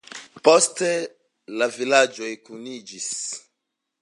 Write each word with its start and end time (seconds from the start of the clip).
Poste 0.47 0.89
la 1.59 1.69
vilaĝoj 1.77 2.31
kuniĝis. 2.49 3.13